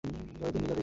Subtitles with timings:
[0.03, 0.79] এ যে নীলা দেখছি।